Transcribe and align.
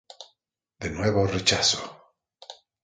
De 0.79 0.89
nuevo 0.89 1.27
rechazo. 1.27 1.79